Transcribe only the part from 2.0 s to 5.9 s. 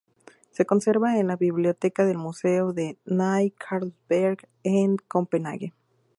del Museo de Ny Carlsberg en Copenhague.